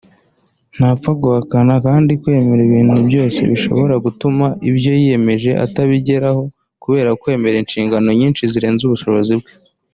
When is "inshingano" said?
7.61-8.09